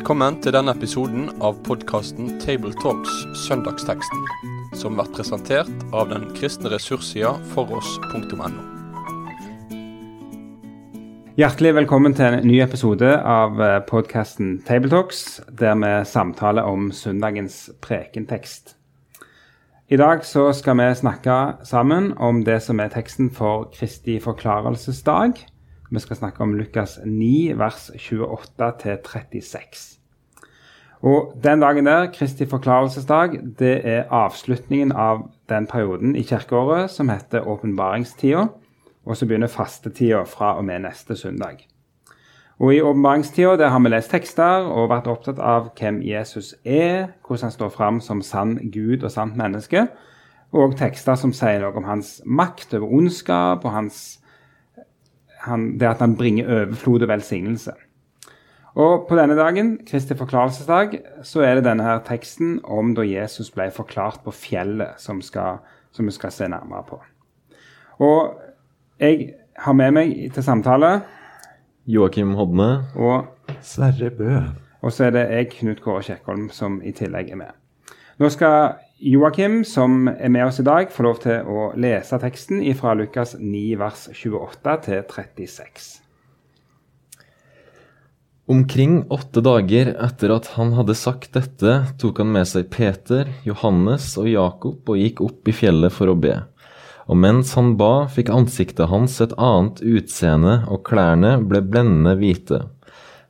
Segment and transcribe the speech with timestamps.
[0.00, 4.22] Velkommen til denne episoden av podkasten Tabletalks Søndagsteksten,
[4.80, 8.48] som blir presentert av den kristne ressurssida foross.no.
[11.36, 13.60] Hjertelig velkommen til en ny episode av
[13.92, 18.78] podkasten Tabletalks, der vi samtaler om søndagens prekentekst.
[19.92, 25.44] I dag så skal vi snakke sammen om det som er teksten for Kristi forklarelsesdag.
[25.92, 29.99] Vi skal snakke om Lukas 9, vers 28-36.
[31.00, 37.08] Og Den dagen der, Kristi forklarelsesdag, det er avslutningen av den perioden i kirkeåret som
[37.08, 38.46] heter åpenbaringstida,
[39.06, 41.64] og så begynner fastetida fra og med neste søndag.
[42.60, 47.48] Og I åpenbaringstida har vi lest tekster og vært opptatt av hvem Jesus er, hvordan
[47.48, 49.86] han står fram som sann Gud og sant menneske,
[50.52, 54.18] og tekster som sier noe om hans makt over ondskap og hans
[55.46, 57.72] han, det at han bringer overflod og velsignelse.
[58.78, 63.50] Og På denne dagen, Kristi forklarelsesdag, så er det denne her teksten om da Jesus
[63.50, 65.58] ble forklart på fjellet, som, skal,
[65.90, 67.00] som vi skal se nærmere på.
[67.98, 68.36] Og
[69.00, 71.00] jeg har med meg til samtale
[71.86, 72.86] Joakim Hodne.
[72.94, 73.26] Og
[73.62, 74.36] Sverre Bø.
[74.80, 77.56] Og så er det jeg, Knut Kåre Kjekkholm, som i tillegg er med.
[78.20, 82.62] Nå skal Joakim, som er med oss i dag, få lov til å lese teksten
[82.76, 86.09] fra Lukas 9, vers 28 til 36.
[88.50, 94.08] Omkring åtte dager etter at han hadde sagt dette, tok han med seg Peter, Johannes
[94.18, 96.32] og Jakob og gikk opp i fjellet for å be.
[97.06, 102.58] Og mens han ba, fikk ansiktet hans et annet utseende, og klærne ble blendende hvite.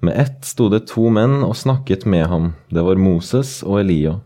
[0.01, 4.17] Med ett sto det to menn og snakket med ham, det var Moses og Elia.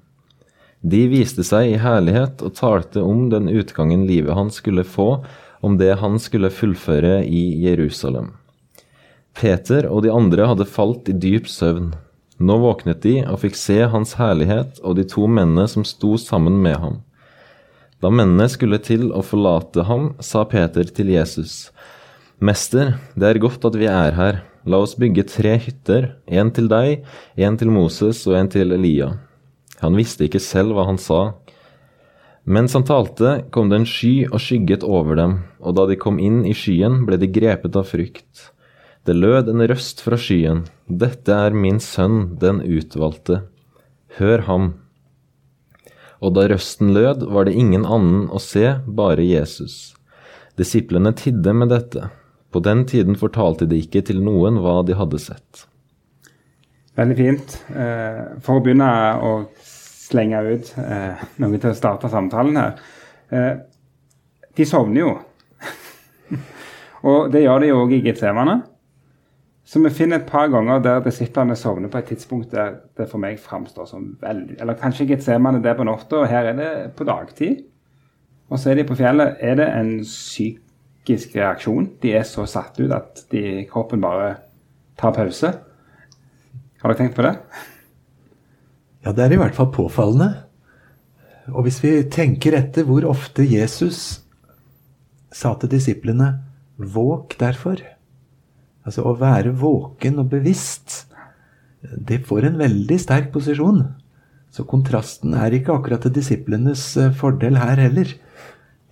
[0.79, 5.25] De viste seg i herlighet og talte om den utgangen livet hans skulle få,
[5.59, 8.31] om det han skulle fullføre i Jerusalem.
[9.35, 11.93] Peter og de andre hadde falt i dyp søvn.
[12.39, 16.61] Nå våknet de og fikk se hans herlighet og de to mennene som sto sammen
[16.63, 17.03] med ham.
[18.03, 21.71] Da mennene skulle til å forlate ham, sa Peter til Jesus,
[22.45, 24.43] Mester, det er godt at vi er her.
[24.67, 27.05] La oss bygge tre hytter, en til deg,
[27.37, 29.13] en til Moses og en til Elia.
[29.81, 31.37] Han visste ikke selv hva han sa.
[32.45, 36.19] Mens han talte, kom det en sky og skygget over dem, og da de kom
[36.21, 38.51] inn i skyen, ble de grepet av frykt.
[39.05, 43.43] Det lød en røst fra skyen, Dette er min sønn, den utvalgte.
[44.17, 44.71] Hør ham.
[46.25, 49.93] Og da røsten lød, var det ingen annen å se, bare Jesus.
[50.57, 52.09] Disiplene tidde med dette.
[52.49, 55.67] På den tiden fortalte de ikke til noen hva de hadde sett.
[56.97, 57.61] Veldig fint.
[57.77, 62.85] Eh, for å begynne å slenge ut eh, noe til å starte samtalen her.
[63.29, 63.55] Eh,
[64.57, 65.17] de sovner jo.
[67.11, 68.63] og det gjør de jo òg i Getsemane.
[69.65, 73.23] Så vi finner et par ganger der disiplene sovner på et tidspunkt der det for
[73.23, 77.07] meg framstår som veldig Eller kanskje Getsemane det på natta, og her er det på
[77.09, 77.65] dagtid.
[78.53, 79.39] Og så er de på fjellet.
[79.41, 81.89] Er det en psykisk reaksjon?
[82.03, 84.35] De er så satt ut at de, kroppen bare
[85.01, 85.55] tar pause.
[86.83, 87.39] Har dere tenkt på det?
[89.05, 90.29] Ja, det er i hvert fall påfallende.
[91.53, 94.21] Og hvis vi tenker etter hvor ofte Jesus
[95.33, 96.41] sa til disiplene
[96.79, 97.94] 'våk derfor',
[98.85, 101.05] altså å være våken og bevisst,
[101.83, 103.83] det får en veldig sterk posisjon.
[104.55, 108.13] Så kontrasten er ikke akkurat til disiplenes eh, fordel her heller.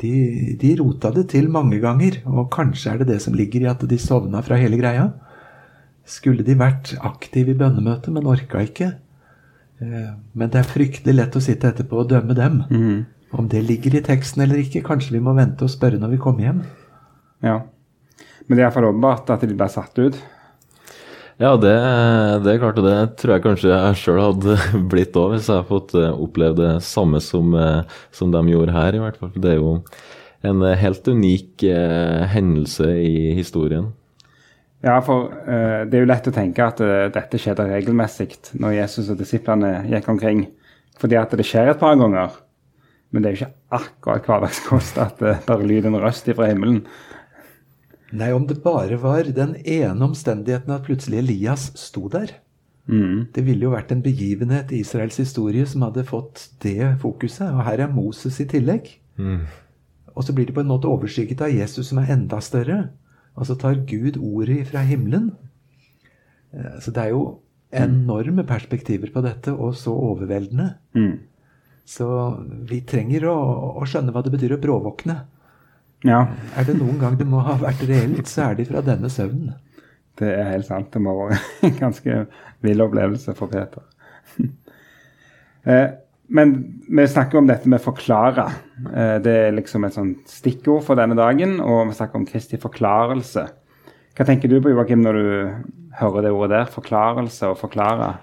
[0.03, 0.13] De,
[0.59, 3.85] de, rota det til mange ganger, og kanskje er det det som ligger i at
[3.87, 5.13] de sovna fra hele greia.
[6.09, 8.91] Skulle de vært aktive i bønnemøtet, men orka ikke,
[9.83, 12.63] Eh, men det er fryktelig lett å sitte etterpå og dømme dem.
[12.71, 12.99] Mm.
[13.33, 16.23] Om det ligger i teksten eller ikke, kanskje vi må vente og spørre når vi
[16.23, 16.61] kommer hjem.
[17.43, 17.57] Ja,
[18.47, 20.19] Men det er iallfall åpenbart at de ble satt ut.
[21.41, 21.73] Ja, det,
[22.45, 24.57] det, er klart, og det tror jeg kanskje jeg sjøl hadde
[24.93, 28.77] blitt òg, hvis jeg hadde fått eh, oppleve det samme som, eh, som, de gjorde
[28.77, 29.33] her, i hvert fall.
[29.35, 29.79] Det er jo
[30.47, 33.91] en helt unik eh, hendelse i historien.
[34.83, 38.81] Ja, for eh, det er jo lett å tenke at uh, dette skjedde regelmessig når
[38.81, 40.49] Jesus og disiplene gikk omkring.
[40.99, 42.35] Fordi at det skjer et par ganger.
[43.15, 46.83] Men det er jo ikke akkurat hverdagskost at det bare lyder en røst fra himmelen.
[48.13, 52.35] Nei, om det bare var den ene omstendigheten at plutselig Elias sto der.
[52.91, 53.29] Mm.
[53.33, 57.49] Det ville jo vært en begivenhet i Israels historie som hadde fått det fokuset.
[57.49, 58.91] Og her er Moses i tillegg.
[59.17, 59.47] Mm.
[60.13, 62.83] Og så blir det på en måte overskygget av Jesus, som er enda større.
[63.39, 65.31] Og så tar Gud ordet fra himmelen.
[66.53, 67.25] Eh, så det er jo
[67.73, 70.75] enorme perspektiver på dette, og så overveldende.
[70.93, 71.15] Mm.
[71.89, 72.07] Så
[72.69, 73.37] vi trenger å,
[73.81, 75.17] å, skjønne hva det betyr å bråvåkne.
[76.07, 76.25] Ja.
[76.59, 79.55] Er det noen gang det må ha vært reelt, så er det fra denne søvnen.
[80.19, 80.91] Det er helt sant.
[80.93, 82.23] Det må ha vært en ganske
[82.67, 83.87] vill opplevelse for Peter.
[85.63, 85.93] Eh,
[86.35, 88.49] men vi snakker om dette med 'forklare'.
[88.91, 91.61] Eh, det er liksom et sånt stikkord for denne dagen.
[91.61, 93.45] Og vi snakker om Kristi forklarelse.
[94.19, 95.55] Hva tenker du på, Joakim, når du
[96.01, 96.73] hører det ordet der?
[96.73, 98.17] Forklarelse og forklare?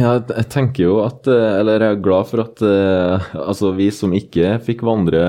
[0.00, 2.62] Ja, jeg tenker jo at Eller jeg er glad for at
[3.34, 5.20] altså vi som ikke fikk vandre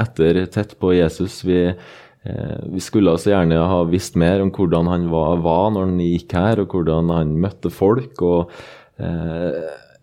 [0.00, 1.60] etter tett på Jesus, vi,
[2.72, 6.34] vi skulle så gjerne ha visst mer om hvordan han var, var når han gikk
[6.38, 8.22] her, og hvordan han møtte folk.
[8.22, 8.50] og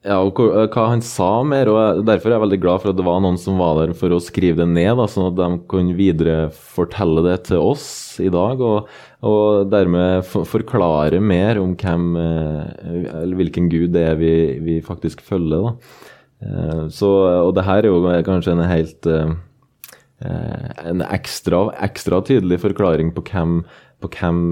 [0.05, 1.69] ja, og hva han sa mer.
[1.71, 4.13] og Derfor er jeg veldig glad for at det var noen som var der for
[4.13, 7.87] å skrive det ned, da, sånn at de kunne videre fortelle det til oss
[8.21, 8.61] i dag.
[8.61, 8.91] Og,
[9.25, 15.71] og dermed forklare mer om hvem, eller hvilken gud det er vi, vi faktisk følger.
[15.71, 15.95] Da.
[16.93, 17.09] Så,
[17.41, 19.09] og det her er jo kanskje en helt
[20.21, 23.57] en ekstra, ekstra tydelig forklaring på hvem,
[24.05, 24.45] på hvem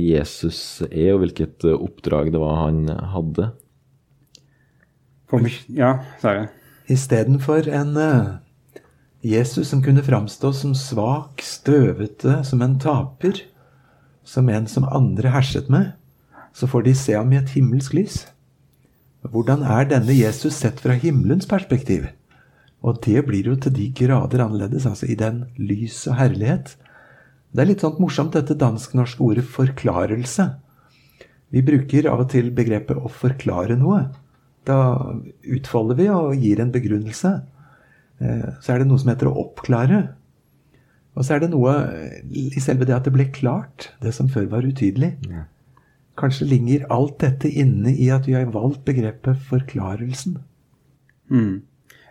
[0.00, 3.52] Jesus er, og hvilket oppdrag det var han hadde.
[5.66, 6.48] Ja, Sverre?
[6.86, 8.36] Istedenfor en uh,
[9.26, 13.40] Jesus som kunne framstå som svak, støvete, som en taper,
[14.22, 15.94] som en som andre herset med,
[16.54, 18.20] så får de se ham i et himmelsk lys.
[19.26, 22.06] Hvordan er denne Jesus sett fra himmelens perspektiv?
[22.86, 26.76] Og det blir jo til de grader annerledes, altså i den lys og herlighet.
[27.50, 30.46] Det er litt sånn morsomt dette dansk-norske ordet 'forklarelse'.
[31.50, 34.12] Vi bruker av og til begrepet 'å forklare noe'.
[34.66, 34.78] Da
[35.46, 37.32] utfolder vi og gir en begrunnelse.
[38.20, 40.00] Eh, så er det noe som heter å oppklare.
[41.16, 41.74] Og så er det noe
[42.28, 45.14] i selve det at det ble klart, det som før var utydelig.
[46.20, 50.36] Kanskje ligger alt dette inne i at vi har valgt begrepet forklarelsen.
[51.32, 51.62] Mm.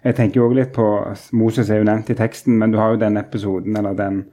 [0.06, 0.88] Jeg tenker jo litt på
[1.38, 4.24] Moses er jo nevnt i teksten, men du har jo den episoden, eller den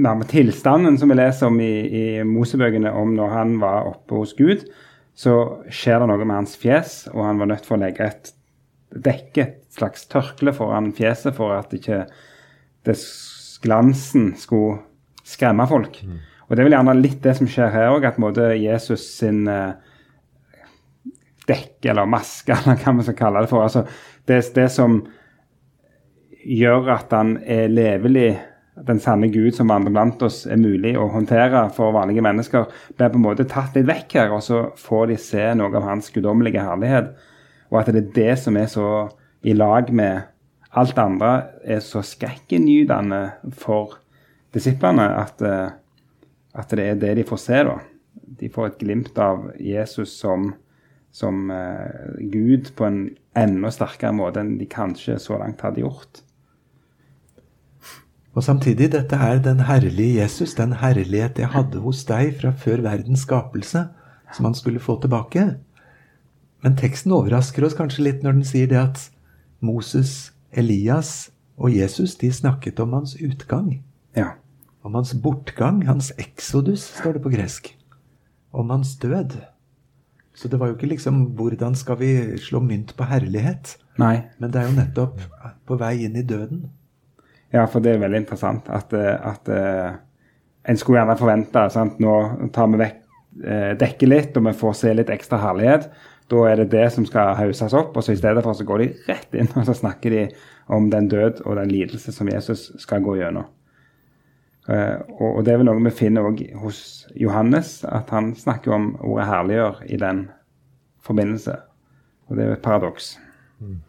[0.00, 4.34] nærme tilstanden som vi leser om i, i Mosebøkene om når han var oppe hos
[4.38, 4.62] Gud
[5.20, 5.34] så
[5.68, 8.32] skjer det noe med hans fjes, og han var nødt for å legge et
[8.90, 12.06] dekke, et slags tørkle foran fjeset, for at ikke
[13.60, 14.80] glansen skulle
[15.28, 16.00] skremme folk.
[16.02, 16.18] Mm.
[16.48, 19.44] Og det er vel gjerne litt det som skjer her òg, at måte Jesus sin
[19.46, 19.76] uh,
[21.46, 23.84] dekke, eller maske, eller hva vi skal kalle det for, altså
[24.30, 25.02] det, det som
[26.40, 28.30] gjør at han er levelig
[28.74, 33.12] den sanne Gud som vandrer blant oss, er mulig å håndtere for vanlige mennesker, blir
[33.12, 36.10] på en måte tatt litt vekk her, og så får de se noe av hans
[36.14, 37.10] guddommelige herlighet.
[37.70, 38.86] Og at det er det som er så
[39.46, 40.22] i lag med
[40.70, 41.32] alt det andre,
[41.64, 43.22] er så skrekkinngytende
[43.58, 43.98] for
[44.54, 45.70] disiplene at, eh,
[46.54, 47.78] at, det er det de får se, da.
[48.40, 50.52] De får et glimt av Jesus som,
[51.12, 53.00] som uh, Gud på en
[53.36, 56.22] enda sterkere måte enn de kanskje så langt hadde gjort.
[58.34, 62.84] Og samtidig, dette er den herlige Jesus, den herlighet jeg hadde hos deg fra før
[62.86, 63.88] verdens skapelse,
[64.32, 65.56] som han skulle få tilbake.
[66.62, 69.02] Men teksten overrasker oss kanskje litt når den sier det at
[69.60, 73.80] Moses, Elias og Jesus de snakket om hans utgang.
[74.16, 74.36] Ja.
[74.86, 77.72] Om hans bortgang, hans exodus, står det på gresk.
[78.52, 79.40] Om hans død.
[80.34, 83.76] Så det var jo ikke liksom 'hvordan skal vi slå mynt på herlighet'?
[83.98, 84.22] Nei.
[84.38, 85.20] Men det er jo nettopp
[85.66, 86.70] på vei inn i døden.
[87.50, 89.98] Ja, for det er veldig interessant at, eh, at uh,
[90.70, 91.98] en skulle gjerne forvente sant?
[92.02, 92.14] Nå
[92.54, 93.00] tar vi vekk
[93.42, 95.88] uh, dekket litt, og vi får se litt ekstra herlighet.
[96.30, 98.84] Da er det det som skal hauses opp, og så i stedet for så går
[98.84, 100.26] de rett inn og så snakker de
[100.70, 103.48] om den død og den lidelse som Jesus skal gå gjennom.
[104.70, 109.26] Og, det er vel noe vi finner òg hos Johannes, at han snakker om ordet
[109.26, 110.20] 'herliggjør' i den
[111.02, 111.56] forbindelse.
[112.28, 113.16] Og det er jo et paradoks.
[113.58, 113.80] Mm.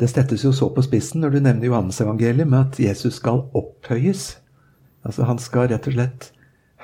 [0.00, 4.38] Det settes jo så på spissen når du nevner Johannes-evangeliet med at Jesus skal opphøyes.
[5.04, 6.30] Altså Han skal rett og slett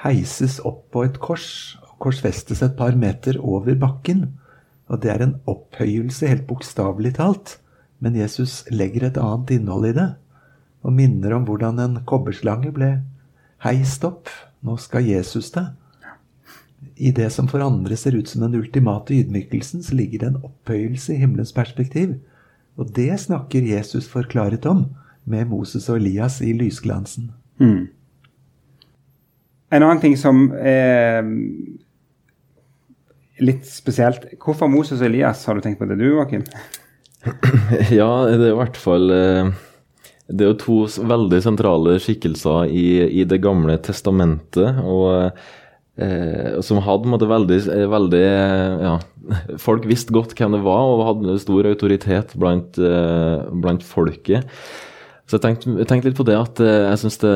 [0.02, 4.26] heises opp på et kors og korsfestes et par meter over bakken.
[4.92, 7.56] Og det er en opphøyelse, helt bokstavelig talt.
[8.04, 10.10] Men Jesus legger et annet innhold i det,
[10.84, 12.90] og minner om hvordan en kobberslange ble
[13.64, 14.28] heist opp.
[14.60, 15.70] Nå skal Jesus det.
[17.00, 20.42] I det som for andre ser ut som den ultimate ydmykelsen, så ligger det en
[20.44, 22.18] opphøyelse i himmelens perspektiv
[22.76, 24.86] og det snakker Jesus forklaret om
[25.26, 27.30] med Moses og Elias i lysglansen.
[27.58, 27.88] Mm.
[29.74, 31.26] En annen ting som er
[33.42, 35.42] litt spesielt Hvorfor Moses og Elias?
[35.48, 36.44] Har du tenkt på det du, Joakim?
[37.98, 39.48] Ja, det er i hvert fall eh,
[40.30, 40.78] Det er jo to
[41.10, 42.86] veldig sentrale skikkelser i,
[43.20, 44.80] i Det gamle testamentet.
[44.84, 45.32] og
[45.96, 48.24] Eh, som hadde måtte, veldig, eh, veldig
[48.84, 48.96] ja,
[49.66, 54.44] Folk visste godt hvem det var, og hadde stor autoritet blant, eh, blant folket.
[55.26, 57.32] Så jeg tenkte, jeg litt på det at eh, jeg syns det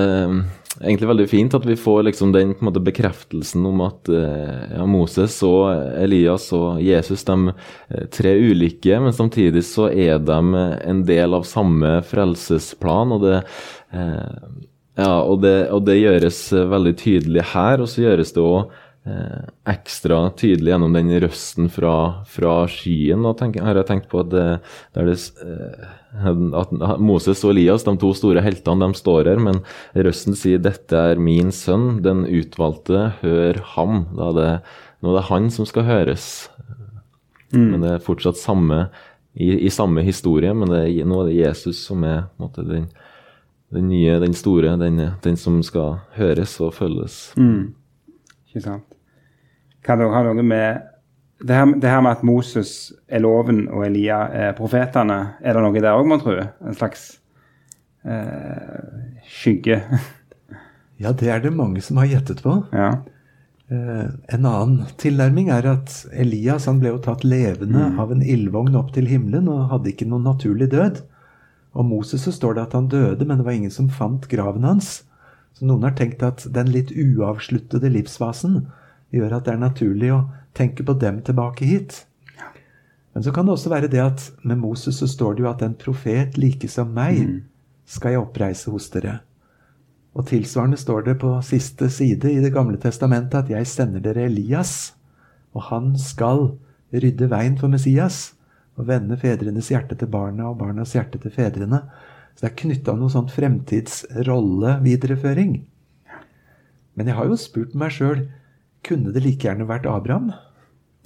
[0.78, 5.40] egentlig veldig fint at vi får liksom den måte, bekreftelsen om at eh, ja, Moses
[5.46, 11.48] og Elias og Jesus eh, tre ulike, men samtidig så er de en del av
[11.48, 13.16] samme frelsesplan.
[13.16, 14.68] og det eh,
[15.00, 18.72] ja, og det, og det, gjøres veldig tydelig her, og så gjøres det òg
[19.08, 21.94] eh, ekstra tydelig gjennom den røsten fra,
[22.28, 23.24] fra skyen.
[23.38, 24.46] tenk, her har jeg tenkt på at, det,
[24.98, 25.16] det,
[25.46, 25.90] eh,
[26.60, 29.62] at, Moses og Elias, de to store heltene, de står her, men
[29.94, 34.04] røsten sier 'Dette er min sønn, den utvalgte, hør ham'.
[34.16, 34.50] Da er det,
[35.00, 36.50] nå er det han som skal høres.
[37.50, 37.70] Mm.
[37.72, 38.88] Men det er fortsatt samme
[39.34, 42.88] i, i, samme historie, men det nå er det Jesus som er måte, den,
[43.74, 47.18] den, nye, den store, den, den, som skal høres og følges.
[47.38, 47.74] Mm.
[48.50, 48.86] Ikke sant.
[49.86, 50.86] Kan det ha noe med
[51.40, 55.62] det her, det her, med at Moses er loven og Elia er profetene, er det
[55.64, 56.34] noe der òg, mon tro?
[56.36, 57.14] En slags
[58.04, 59.78] eh, skygge?
[61.02, 62.58] ja, det er det mange som har gjettet på.
[62.76, 62.90] Ja.
[63.70, 67.98] Eh, en annen tilnærming er at Elias han ble jo tatt levende mm.
[68.02, 71.00] av en ildvogn opp til himmelen og hadde ikke noen naturlig død.
[71.72, 74.66] Om Moses så står det at han døde, men det var ingen som fant graven
[74.66, 75.02] hans.
[75.54, 78.64] Så noen har tenkt at den litt uavsluttede livsfasen
[79.14, 80.24] gjør at det er naturlig å
[80.56, 82.04] tenke på dem tilbake hit.
[83.14, 85.62] Men så kan det også være det at med Moses så står det jo at
[85.66, 87.38] en profet like som meg mm.
[87.90, 89.18] skal jeg oppreise hos dere.
[90.14, 94.26] Og tilsvarende står det på siste side i Det gamle testamentet at jeg sender dere
[94.26, 94.94] Elias,
[95.54, 96.52] og han skal
[96.90, 98.32] rydde veien for Messias
[98.78, 101.80] og vende fedrenes hjerte til barna og barnas hjerte til fedrene.
[102.34, 105.52] Så det er knytta noe sånn fremtidsrollevidereføring.
[106.94, 108.20] Men jeg har jo spurt meg sjøl
[108.86, 110.32] kunne det like gjerne vært Abraham?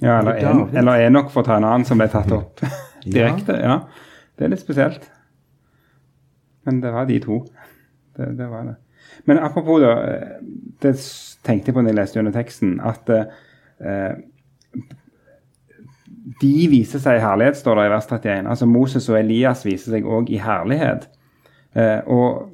[0.03, 2.59] Ja, eller, en, eller Enok, for å ta en annen som ble tatt opp
[3.05, 3.53] direkte.
[3.59, 3.73] Ja.
[3.73, 3.77] ja.
[4.35, 5.03] Det er litt spesielt.
[6.67, 7.37] Men det var de to.
[8.17, 8.75] Det, det var det.
[9.29, 9.93] Men apropos da,
[10.83, 10.93] det
[11.45, 14.13] tenkte jeg på når jeg leste gjennom teksten, at eh,
[16.41, 18.47] de viser seg i herlighet, står det i vers 31.
[18.49, 21.07] Altså Moses og Elias viser seg òg i herlighet.
[21.77, 22.49] Eh, og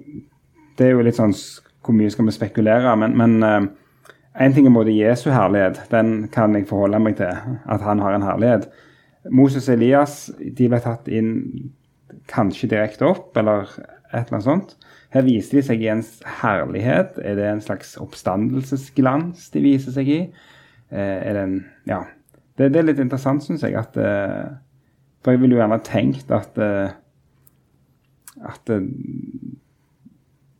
[0.79, 1.35] det er jo litt sånn
[1.81, 2.93] Hvor mye skal vi spekulere?
[2.99, 3.67] Men, men eh,
[4.45, 8.15] en ting er både Jesu herlighet, den kan jeg forholde meg til, at han har
[8.15, 8.69] en herlighet.
[9.29, 11.33] Moses og Elias de ble tatt inn
[12.31, 13.67] kanskje direkte opp, eller
[14.11, 14.73] et eller annet sånt.
[15.11, 16.03] Her viser de seg i en
[16.41, 17.19] herlighet.
[17.19, 20.21] Er det en slags oppstandelsesglans de viser seg i?
[20.91, 21.59] Eh, er det en
[21.89, 22.03] Ja.
[22.61, 23.73] Det, det er litt interessant, syns jeg.
[23.79, 24.51] at eh,
[25.25, 26.91] For jeg ville jo gjerne tenkt at eh,
[28.41, 28.71] at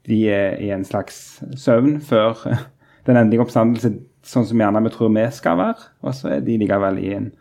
[0.08, 2.39] de er i en slags søvn før
[3.08, 3.93] den endelige oppstandelse
[4.27, 5.91] sånn som gjerne vi tror vi skal være.
[6.05, 7.31] Og så er de likevel i en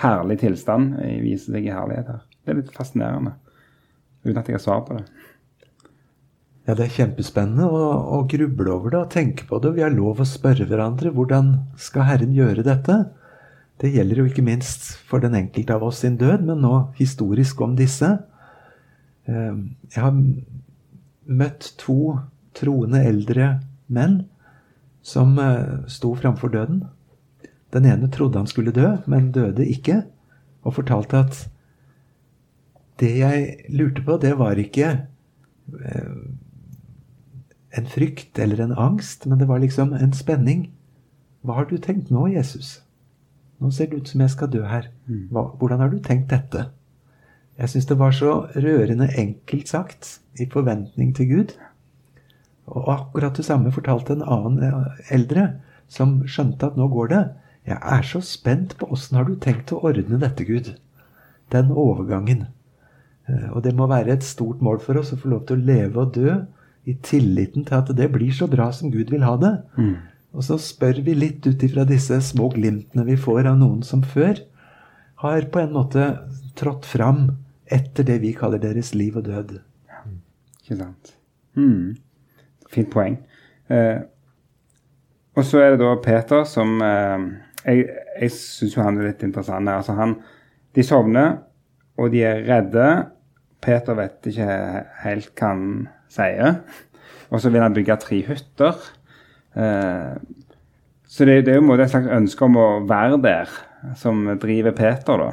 [0.00, 0.94] herlig tilstand.
[1.24, 2.22] Viser seg i herlighet her.
[2.44, 3.34] Det er litt fascinerende.
[4.24, 5.04] Uten at jeg har svar på det.
[6.68, 7.84] Ja, det er kjempespennende å,
[8.14, 9.74] å gruble over det og tenke på det.
[9.76, 12.98] Vi har lov å spørre hverandre hvordan skal Herren gjøre dette?
[13.80, 17.60] Det gjelder jo ikke minst for den enkelte av oss sin død, men nå historisk
[17.64, 18.10] om disse.
[19.24, 20.16] Ehm, jeg har
[21.30, 22.18] møtt to
[22.56, 23.54] troende eldre
[23.88, 24.24] menn
[25.02, 26.82] som uh, sto framfor døden.
[27.72, 30.02] Den ene trodde han skulle dø, men døde ikke,
[30.66, 31.40] og fortalte at
[33.00, 34.90] det jeg lurte på, det var ikke
[35.72, 36.20] uh,
[37.78, 40.68] en frykt eller en angst, men det var liksom en spenning.
[41.40, 42.82] Hva har du tenkt nå, Jesus?
[43.60, 44.88] Nå ser det ut som jeg skal dø her.
[45.06, 45.26] Mm.
[45.32, 46.70] Hva, hvordan har du tenkt dette?
[47.60, 51.50] Jeg syns det var så rørende enkelt sagt, i forventning til Gud.
[52.70, 55.50] Og akkurat det samme fortalte en annen eh, eldre,
[55.90, 57.24] som skjønte at nå går det.
[57.68, 60.72] Jeg er så spent på åssen har du tenkt å ordne dette, Gud?
[61.52, 62.46] Den overgangen.
[63.28, 65.66] Eh, og det må være et stort mål for oss å få lov til å
[65.72, 66.38] leve og dø
[66.88, 69.52] i tilliten til at det blir så bra som Gud vil ha det.
[69.76, 69.96] Mm.
[70.30, 74.04] Og så spør vi litt ut ifra disse små glimtene vi får av noen som
[74.06, 74.38] før
[75.24, 76.04] har på en måte
[76.58, 77.26] trådt fram
[77.70, 79.58] etter det vi kaller deres liv og død.
[79.90, 80.04] Ja.
[80.62, 81.12] Ikke sant.
[81.58, 81.98] Mm.
[82.70, 83.18] Fint poeng.
[83.70, 84.00] Eh,
[85.38, 87.28] og så er det da Peter som eh,
[87.60, 87.84] Jeg,
[88.18, 89.68] jeg syns jo han er litt interessant.
[89.68, 90.14] Altså han,
[90.74, 91.34] de sovner,
[92.00, 92.86] og de er redde.
[93.60, 94.54] Peter vet ikke
[95.02, 95.66] helt hva han
[96.08, 96.62] sier.
[97.28, 98.78] Og så vil han bygge tre hytter.
[99.58, 100.14] Eh,
[101.10, 103.54] så det, det er jo et slags ønske om å være der
[103.98, 105.30] som driver Peter, da.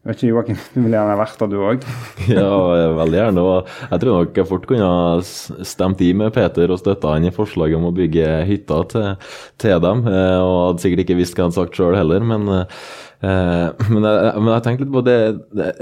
[0.00, 1.82] Jeg vet ikke, Joakim, du vil gjerne vært der, du òg?
[2.32, 2.52] ja,
[2.96, 3.42] veldig gjerne.
[3.44, 7.28] og Jeg tror nok jeg fort kunne ha stemt i med Peter og støtta han
[7.28, 9.28] i forslaget om å bygge hytta til,
[9.60, 10.00] til dem.
[10.08, 14.08] Eh, og hadde sikkert ikke visst hva han hadde sagt sjøl heller, men, eh, men,
[14.08, 15.18] jeg, men jeg tenkte litt på det.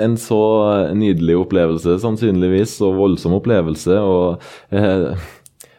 [0.03, 0.43] En så
[0.99, 4.03] nydelig opplevelse, sannsynligvis, og voldsom opplevelse.
[4.03, 4.43] og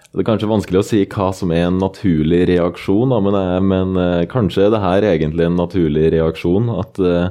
[0.10, 3.58] det er kanskje vanskelig å si hva som er en naturlig reaksjon, da, men, eh,
[3.62, 6.72] men uh, kanskje det her egentlig en naturlig reaksjon.
[6.82, 7.30] At uh,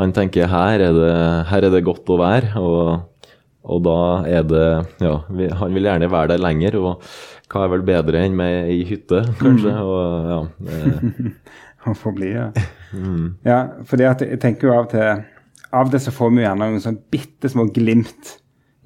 [0.00, 1.12] han tenker her er, det,
[1.52, 3.30] her er det godt å være, og,
[3.66, 4.66] og da er det
[5.02, 6.78] Ja, vi, han vil gjerne være der lenger.
[6.82, 7.06] og
[7.46, 9.70] hva er vel bedre enn med ei hytte, kanskje?
[9.70, 9.86] Mm.
[9.86, 11.30] Og, ja,
[11.86, 12.48] Å få bli, ja.
[12.90, 13.36] Mm.
[13.46, 13.60] ja.
[13.86, 15.22] fordi at jeg tenker jo av og til
[15.76, 18.34] Av det så får vi gjerne noen sånn bitte små glimt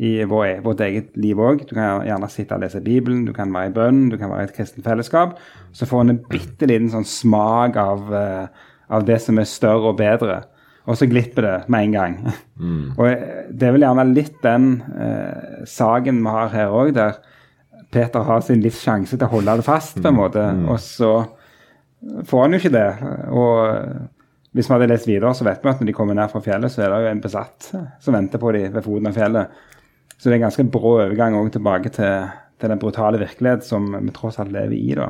[0.01, 1.67] i vår, vårt eget liv òg.
[1.69, 4.47] Du kan gjerne sitte og lese Bibelen, du kan være i bønn, du kan være
[4.47, 5.35] i et kristent fellesskap.
[5.77, 9.93] Så får en en bitte liten sånn smak av, uh, av, det som er større
[9.93, 10.39] og bedre.
[10.89, 12.15] Og så glipper det med en gang.
[12.61, 12.93] Mm.
[12.97, 13.07] og
[13.57, 17.21] det er vel gjerne litt den uh, saken vi har her òg, der
[17.93, 20.21] Peter har sin livs sjanse til å holde det fast, på en mm.
[20.21, 20.45] måte.
[20.57, 20.67] Mm.
[20.71, 21.13] Og så
[22.29, 22.89] får han jo ikke det.
[23.37, 26.41] Og hvis vi hadde lest videre, så vet vi at når de kommer ned fra
[26.45, 27.69] fjellet, så er det jo en besatt
[28.01, 29.61] som venter på dem ved foten av fjellet.
[30.21, 32.29] Så det er en ganske brå overgang også tilbake til,
[32.61, 34.93] til, den brutale virkelighet som vi tross alt lever i.
[34.99, 35.09] da.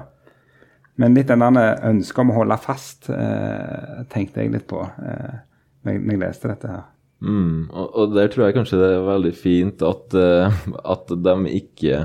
[1.02, 5.38] Men litt den ønsket om å holde fast eh, tenkte jeg litt på eh,
[5.82, 6.84] når, jeg, når jeg leste dette her.
[7.20, 10.60] Mm, og, og, der tror jeg kanskje det er veldig fint at, uh,
[10.94, 12.04] at de ikke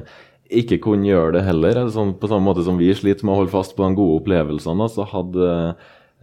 [0.56, 1.80] ikke kunne gjøre det heller.
[1.94, 4.88] Sånn, på samme måte som vi sliter med å holde fast på de gode opplevelsene,
[4.94, 5.48] så hadde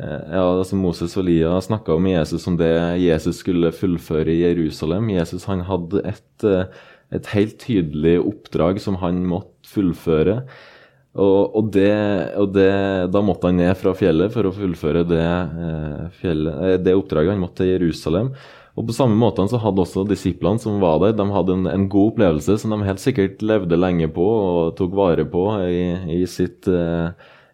[0.01, 2.73] ja, altså Moses og Lia snakka om Jesus som det
[3.03, 5.11] Jesus skulle fullføre i Jerusalem.
[5.13, 6.65] Jesus han hadde et, eh,
[7.13, 10.43] et helt tydelig oppdrag som han måtte fullføre.
[11.13, 11.93] Og, og, det,
[12.41, 12.73] og det,
[13.13, 15.29] da måtte han ned fra fjellet for å fullføre det,
[15.67, 17.35] eh, fjellet, det oppdraget.
[17.35, 18.33] Han måtte til Jerusalem.
[18.73, 21.85] Og på samme måte så hadde også disiplene som var der, de hadde en, en,
[21.93, 25.83] god opplevelse som de helt sikkert levde lenge på og tok vare på i,
[26.17, 27.13] i sitt eh,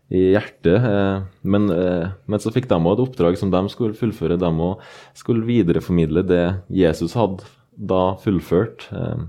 [0.08, 0.84] i hjertet.
[0.84, 4.40] Eh, men, eh, men, så fikk de òg et oppdrag som de skulle fullføre.
[4.40, 4.84] De òg
[5.16, 7.44] skulle videreformidle det Jesus hadde
[7.76, 8.88] da fullført.
[8.92, 9.26] Eh,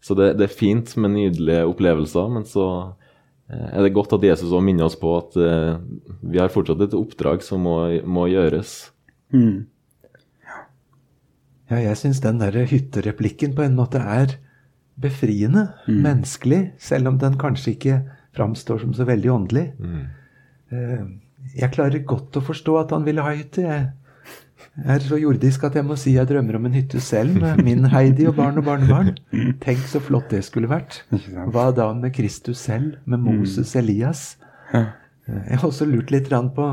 [0.00, 2.94] så det, det, er fint med nydelige opplevelser, men så
[3.48, 7.40] er det godt at Jesus òg minner oss på at vi har fortsatt et oppdrag
[7.44, 8.92] som må, må gjøres.
[9.32, 9.64] Mm.
[11.68, 14.36] Ja, jeg syns den der hyttereplikken på en måte er
[15.00, 15.66] befriende.
[15.88, 15.98] Mm.
[16.04, 17.98] Menneskelig, selv om den kanskje ikke
[18.38, 19.68] framstår som så veldig åndelig.
[19.78, 20.02] Mm.
[20.72, 21.06] Eh,
[21.58, 23.64] jeg klarer godt å forstå at han ville ha hytte.
[24.78, 27.62] Jeg er så jordisk at jeg må si jeg drømmer om en hytte selv med
[27.66, 29.16] min Heidi og barn og barnebarn.
[29.64, 31.02] Tenk så flott det skulle vært.
[31.50, 33.80] Hva da med Kristus selv, med Moses, mm.
[33.82, 34.22] Elias?
[34.74, 34.86] Eh,
[35.26, 36.68] jeg har også lurt litt på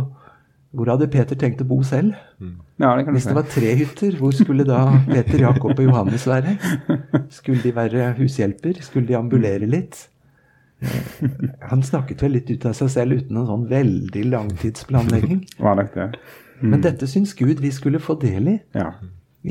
[0.76, 2.18] hvor hadde Peter tenkt å bo selv?
[2.42, 2.58] Mm.
[2.84, 6.58] Ja, det Hvis det var tre hytter, hvor skulle da Peter, Jakob og Johannes være?
[7.38, 8.82] Skulle de være hushjelper?
[8.84, 10.10] Skulle de ambulere litt?
[11.72, 15.46] Han snakket vel litt ut av seg selv uten en sånn veldig langtidsplanlegging.
[16.56, 16.70] Mm.
[16.72, 18.54] Men dette syns Gud vi skulle få del i.
[18.72, 18.94] Ja.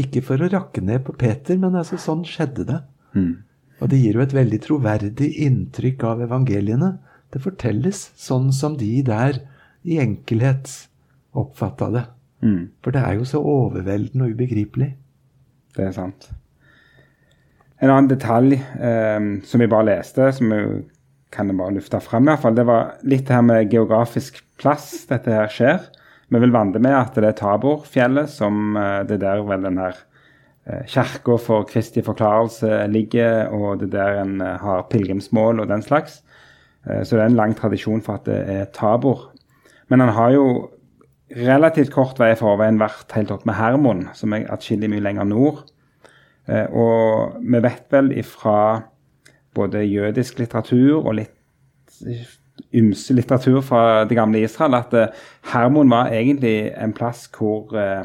[0.00, 2.78] Ikke for å rakke ned på Peter, men altså sånn skjedde det.
[3.12, 3.34] Mm.
[3.82, 6.94] Og det gir jo et veldig troverdig inntrykk av evangeliene.
[7.28, 9.42] Det fortelles sånn som de der
[9.84, 10.70] i enkelhet
[11.36, 12.04] oppfatta det.
[12.44, 12.62] Mm.
[12.84, 14.90] For det er jo så overveldende og ubegripelig.
[15.76, 16.30] Det er sant.
[17.82, 20.60] En annen detalj eh, som vi bare leste, som vi
[21.34, 24.40] kan jeg bare lufte fram, i hvert fall, det var litt det her med geografisk
[24.60, 25.82] plass dette her skjer.
[26.32, 29.98] Vi vil vandre med at det er Taborfjellet, som eh, det der vel den her
[30.66, 35.84] eh, kirka for Kristi forklarelse ligger, og det der en eh, har pilegrimsmål og den
[35.84, 36.22] slags.
[36.84, 39.30] Så det er en lang tradisjon for at det er Tabor.
[39.88, 40.48] Men han har jo
[41.32, 45.24] relativt kort vei i forveien vært helt opp med Hermon, som er atskillig mye lenger
[45.24, 45.62] nord.
[46.76, 48.58] Og vi vet vel ifra
[49.54, 51.34] både jødisk litteratur og litt
[52.74, 58.04] ymse litteratur fra det gamle Israel at eh, Hermon var egentlig en plass hvor eh,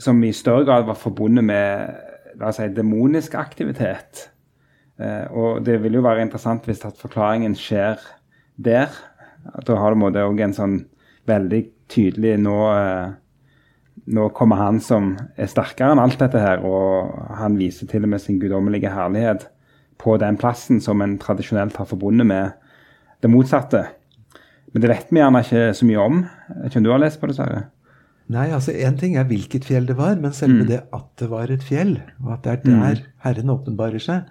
[0.00, 4.28] som i større grad var forbundet med la oss si, demonisk aktivitet.
[5.30, 8.00] og det vil jo være interessant hvis at forklaringen skjer
[8.56, 8.88] der.
[9.66, 10.76] Da har du òg en sånn
[11.28, 11.62] veldig
[11.92, 13.12] tydelig nå, eh,
[14.16, 18.14] nå kommer han som er sterkere enn alt dette her, og han viser til og
[18.14, 19.48] med sin guddommelige herlighet
[20.02, 22.56] på den plassen som en tradisjonelt har forbundet med
[23.22, 23.84] det motsatte.
[24.72, 26.22] Men det vet vi gjerne ikke så mye om.
[26.56, 27.64] Jeg ikke du har lest på det, Sverre?
[28.32, 30.68] Nei, altså Én ting er hvilket fjell det var, men selve mm.
[30.70, 33.10] det at det var et fjell, og at det er der mm.
[33.26, 34.30] Herren åpenbarer seg,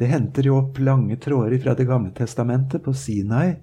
[0.00, 3.58] det henter jo opp lange tråder fra Det gamle testamentet på Sinai,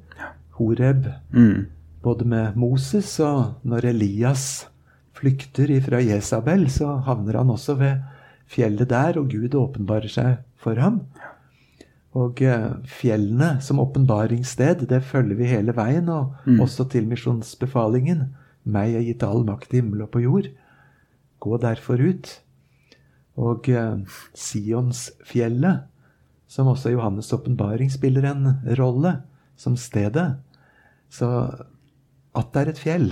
[0.59, 4.67] Horeb, mm både med Moses og når Elias
[5.17, 8.03] flykter ifra Jesabel, så havner han også ved
[8.47, 11.01] fjellet der, og Gud åpenbarer seg for ham.
[12.17, 16.61] Og eh, fjellene som åpenbaringssted, det følger vi hele veien, og mm.
[16.63, 18.29] også til misjonsbefalingen.
[18.67, 20.49] Meg er gitt all makt i himmel og på jord.
[21.43, 22.31] Gå derfor ut.
[23.37, 25.85] Og eh, Sionsfjellet,
[26.47, 29.19] som også Johannes' åpenbaring spiller en rolle,
[29.59, 30.29] som stedet.
[31.09, 31.27] Så
[32.37, 33.07] at det er et fjell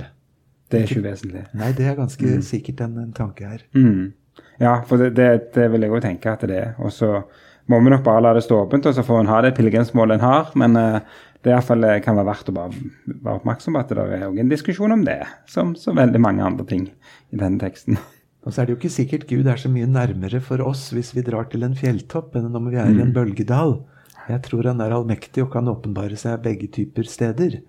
[0.70, 1.42] Det er ikke uvesentlig.
[1.56, 3.62] Nei, det er ganske sikkert en, en tanke her.
[3.74, 4.12] Mm.
[4.60, 6.72] Ja, for det, det, det vil jeg òg tenke at det er.
[6.82, 7.20] Og så
[7.70, 10.18] må vi nok bare la det stå åpent, og så får en ha det pilegrimsmålet
[10.18, 10.50] en har.
[10.58, 12.74] Men uh, det i fall eh, kan være verdt å bare
[13.06, 16.66] være oppmerksom på at det er en diskusjon om det, som så veldig mange andre
[16.66, 16.88] ting
[17.30, 18.00] i denne teksten.
[18.46, 21.12] Og så er det jo ikke sikkert Gud er så mye nærmere for oss hvis
[21.16, 23.80] vi drar til en fjelltopp, enn om vi er i en bølgedal.
[24.26, 27.60] Jeg tror han er allmektig og kan åpenbare seg begge typer steder.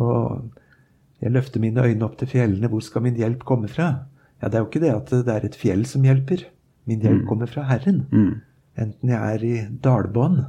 [0.00, 0.50] Og
[1.24, 2.68] jeg løfter mine øyne opp til fjellene.
[2.72, 3.90] Hvor skal min hjelp komme fra?
[4.42, 6.44] Ja, Det er jo ikke det at det er et fjell som hjelper.
[6.84, 8.04] Min hjelp kommer fra Herren.
[8.12, 8.42] Mm.
[8.80, 10.40] Enten jeg er i dalbånd,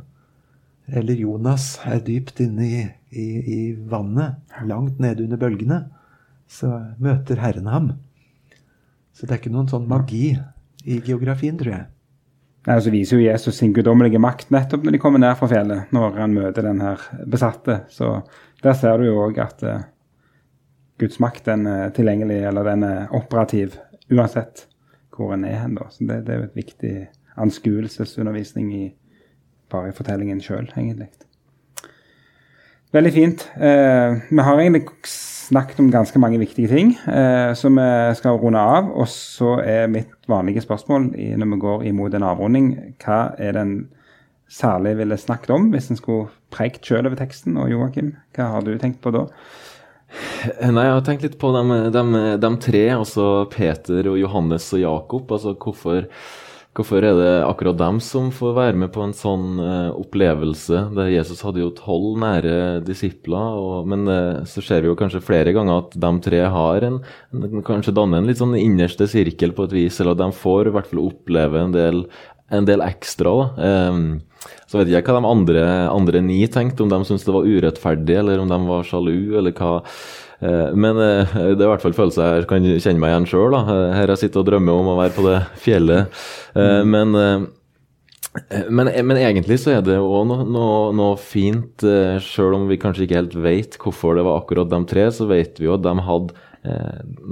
[0.86, 3.60] eller Jonas er dypt inne i, i, i
[3.90, 5.80] vannet, langt nede under bølgene,
[6.50, 7.92] så møter Herren ham.
[9.16, 10.36] Så det er ikke noen sånn magi
[10.86, 11.86] i geografien, tror jeg.
[12.66, 15.92] Nei, så viser jo Jesus sin guddommelige makt nettopp når de kommer ned fra fjellet,
[15.94, 17.84] når han møter den her besatte.
[17.94, 18.24] Så
[18.66, 19.84] der ser du jo òg at uh,
[21.02, 23.78] Guds makt den er tilgjengelig, eller den er operativ
[24.10, 24.66] uansett
[25.14, 25.78] hvor en er hen.
[25.94, 26.96] Så det, det er jo et viktig
[27.42, 28.86] anskuelsesundervisning i,
[29.72, 31.10] bare i fortellingen sjøl, egentlig.
[32.96, 33.42] Veldig fint.
[33.60, 38.60] Eh, vi har egentlig snakket om ganske mange viktige ting, eh, så vi skal runde
[38.60, 38.88] av.
[38.96, 42.72] Og så er mitt vanlige spørsmål når vi går imot en avrunding,
[43.04, 43.76] hva er den
[44.48, 47.58] særlig ville snakket om hvis en skulle preikt sjøl over teksten?
[47.58, 49.28] Og Joakim, hva har du tenkt på da?
[50.72, 55.32] Nei, jeg har tenkt litt på de, tre, altså Peter og Johannes og Jakob.
[55.32, 56.06] altså hvorfor
[56.76, 60.82] Hvorfor er det akkurat dem som får være med på en sånn uh, opplevelse?
[60.98, 65.24] Det, Jesus hadde jo tolv nære disipler, og, men uh, så ser vi jo kanskje
[65.24, 67.00] flere ganger at de tre har en,
[67.32, 70.68] en, kanskje danner en litt sånn innerste sirkel på et vis, eller at de får
[70.68, 72.04] i hvert fall oppleve en del,
[72.52, 73.38] en del ekstra.
[73.40, 73.72] da.
[73.88, 74.04] Um,
[74.68, 78.20] så vet jeg hva de andre, andre ni tenkte, om de syntes det var urettferdig,
[78.20, 79.78] eller om de var sjalu, eller hva.
[80.46, 83.58] Eh, men eh, det er i hvert fall følelser jeg kan kjenne meg igjen sjøl.
[83.68, 86.18] Her jeg sitter og drømmer om å være på det fjellet.
[86.56, 86.96] Eh, mm.
[86.96, 87.48] Men,
[88.70, 91.86] men, men egentlig så er det òg noe, noe, noe, fint,
[92.24, 95.62] sjøl om vi kanskje ikke helt vet hvorfor det var akkurat de tre, så vet
[95.62, 96.36] vi jo at de hadde,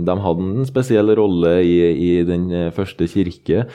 [0.08, 3.66] de hadde en spesiell rolle i, i den første kirke.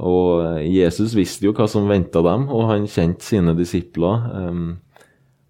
[0.00, 4.24] Og Jesus visste jo hva som venta dem, og han kjente sine disipler.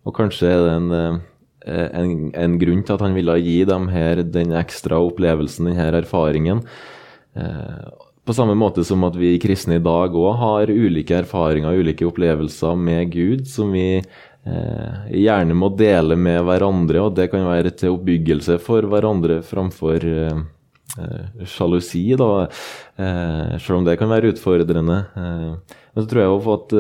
[0.05, 1.21] Og kanskje er det en Eh,
[1.65, 6.65] en, en, grunn til at han ville gi dem her den ekstra opplevelsen, denne erfaringen.
[7.35, 7.87] Eh,
[8.25, 12.77] på samme måte som at vi kristne i dag òg har ulike erfaringer, ulike opplevelser
[12.81, 17.99] med Gud, som vi eh, gjerne må dele med hverandre, og det kan være til
[17.99, 20.45] oppbyggelse for hverandre framfor eh,
[20.95, 22.47] eh sjalusi, da.
[22.97, 25.05] Eh, selv om det kan være utfordrende.
[25.15, 26.75] men så tror jeg også at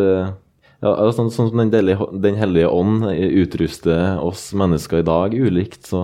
[0.85, 5.87] ja, sånn, sånn som den, delige, den, hellige ånd utruster oss mennesker i dag ulikt,
[5.89, 6.03] så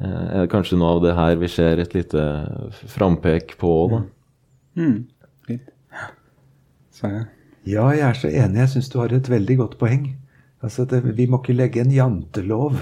[0.00, 2.24] eh, er det kanskje noe av det her vi ser et lite
[2.90, 4.02] frampek på da.
[4.76, 4.98] Mm.
[5.46, 5.70] Fint.
[7.66, 8.60] Ja, jeg er så enig.
[8.64, 10.10] Jeg syns du har et veldig godt poeng.
[10.64, 12.80] Altså, det, Vi må ikke legge en jantelov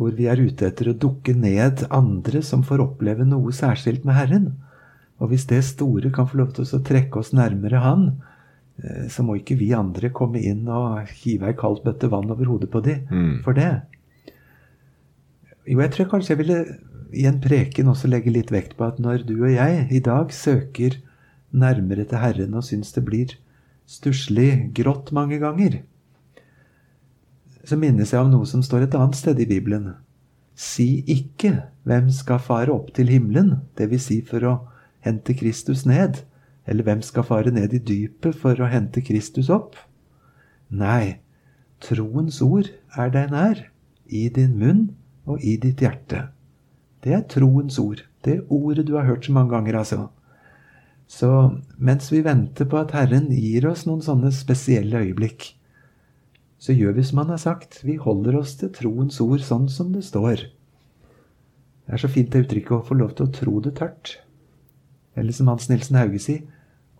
[0.00, 4.16] hvor vi er ute etter å dukke ned andre som får oppleve noe særskilt med
[4.16, 4.46] Herren.
[5.20, 8.31] Og hvis det store kan få lov til å trekke oss nærmere Han, Eh,
[9.12, 12.70] så må ikke vi andre komme inn og hive ei kald bøtte vann over hodet
[12.72, 13.42] på de mm.
[13.44, 13.72] for det.
[15.68, 16.58] Jo, jeg tror kanskje jeg ville
[17.12, 20.32] i en preken også legge litt vekt på at når du og jeg i dag
[20.34, 20.96] søker
[21.52, 23.36] nærmere til Herren og syns det blir
[23.86, 25.82] stusslig grått mange ganger,
[27.62, 29.92] så minnes jeg om noe som står et annet sted i Bibelen.
[30.54, 34.02] Si ikke 'Hvem skal fare opp til himmelen?' dvs.
[34.02, 34.60] Si for å
[35.00, 36.22] hente Kristus ned.
[36.66, 39.74] Eller hvem skal fare ned i dypet for å hente Kristus opp?
[40.70, 41.18] Nei,
[41.82, 43.66] troens ord er deg nær,
[44.06, 44.82] i din munn
[45.26, 46.28] og i ditt hjerte.
[47.02, 48.04] Det er troens ord.
[48.22, 50.06] Det ordet du har hørt så mange ganger, altså.
[51.10, 51.28] Så
[51.76, 55.50] mens vi venter på at Herren gir oss noen sånne spesielle øyeblikk,
[56.62, 57.80] så gjør vi som Han har sagt.
[57.82, 60.46] Vi holder oss til troens ord sånn som det står.
[61.82, 64.20] Det er så fint det uttrykket å få lov til å tro det tørt.
[65.18, 66.46] Eller som Hans Nilsen Hauge sier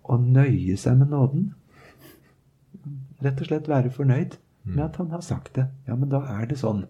[0.03, 1.51] å nøye seg med nåden.
[3.23, 4.85] Rett og slett være fornøyd med mm.
[4.85, 5.67] at han har sagt det.
[5.87, 6.85] Ja, men da er det sånn.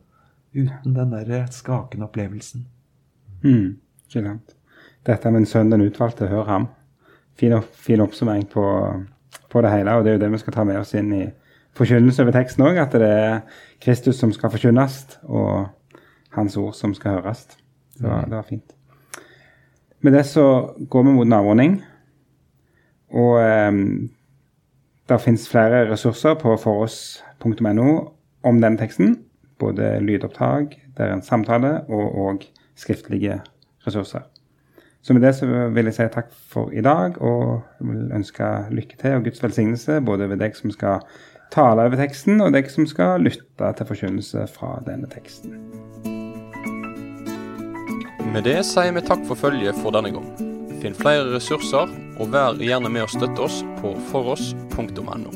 [0.53, 2.67] Uten den der skakende opplevelsen.
[3.43, 4.53] Mm, ikke sant.
[5.07, 6.67] Dette med en sønn den utvalgte, hør ham.
[7.39, 8.65] Fin, opp, fin oppsummering på,
[9.49, 9.95] på, det hele.
[9.97, 11.23] Og det er jo det vi skal ta med oss inn i
[11.77, 12.77] forkynnelse over teksten òg.
[12.79, 13.41] At det er
[13.83, 15.65] Kristus som skal forkynnes, og
[16.37, 17.47] hans ord som skal høres.
[17.97, 18.29] Så mm.
[18.29, 18.77] det var fint.
[20.03, 20.45] Med det så
[20.89, 21.81] går vi mot en avrunding.
[23.13, 24.09] Og um,
[25.09, 27.89] Det fins flere ressurser på foross.no
[28.43, 29.17] om denne teksten.
[29.59, 32.45] Både lydopptak, det en samtale, og og
[32.75, 33.41] skriftlige
[33.87, 34.23] ressurser.
[35.03, 38.97] Så med det så vil jeg si takk for i dag, og vil ønske lykke
[39.01, 41.03] til og Guds velsignelse både ved deg som skal
[41.51, 45.59] tale over teksten, og deg som skal lytte til forkynnelse fra denne teksten.
[48.33, 50.52] Med det sier vi takk for følget for denne gang.
[50.83, 51.87] Finn flere ressurser,
[52.19, 55.31] og vær gjerne med å støtte oss på foross.no.